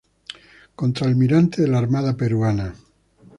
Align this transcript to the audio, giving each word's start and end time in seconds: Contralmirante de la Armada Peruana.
Contralmirante 0.75 1.61
de 1.61 1.67
la 1.67 1.77
Armada 1.77 2.17
Peruana. 2.17 2.73